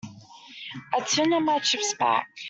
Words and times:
I'd 0.95 1.07
sooner 1.07 1.35
have 1.35 1.43
my 1.43 1.59
chips 1.59 1.93
back. 1.93 2.27